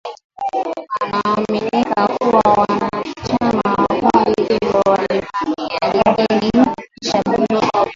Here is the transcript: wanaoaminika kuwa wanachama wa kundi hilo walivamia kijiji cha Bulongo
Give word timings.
wanaoaminika 1.01 2.07
kuwa 2.07 2.41
wanachama 2.53 3.63
wa 3.79 3.87
kundi 3.99 4.43
hilo 4.43 4.81
walivamia 4.85 6.15
kijiji 6.25 6.71
cha 7.01 7.21
Bulongo 7.25 7.87